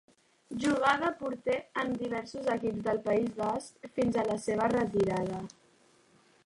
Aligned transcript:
Jugà 0.61 0.93
de 1.03 1.11
porter 1.19 1.57
en 1.83 1.93
diversos 1.99 2.49
equips 2.55 2.81
del 2.89 3.03
País 3.09 3.29
Basc 3.43 3.87
fins 3.99 4.19
a 4.23 4.27
la 4.33 4.41
seva 4.47 4.73
retirada. 4.79 5.43